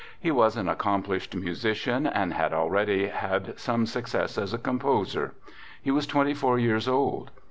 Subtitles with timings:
[0.19, 5.35] He was an accomplished musician, and had already had some success as a composer.
[5.79, 7.29] He was twenty four years old.